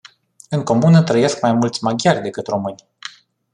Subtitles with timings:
[0.49, 2.87] În comună trăiesc mai mulți maghiari decât români.